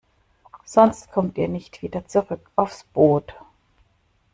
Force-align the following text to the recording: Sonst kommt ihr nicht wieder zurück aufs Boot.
Sonst 0.65 1.11
kommt 1.11 1.37
ihr 1.37 1.47
nicht 1.47 1.83
wieder 1.83 2.07
zurück 2.07 2.49
aufs 2.55 2.85
Boot. 2.85 3.35